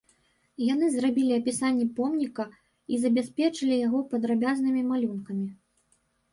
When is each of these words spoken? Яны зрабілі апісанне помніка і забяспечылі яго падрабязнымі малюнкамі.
Яны 0.73 0.87
зрабілі 0.95 1.33
апісанне 1.39 1.85
помніка 1.99 2.47
і 2.51 2.95
забяспечылі 3.03 3.79
яго 3.87 3.99
падрабязнымі 4.17 4.81
малюнкамі. 4.91 5.47